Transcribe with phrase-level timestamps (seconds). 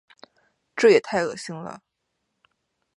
[0.75, 1.83] 这也太恶心了。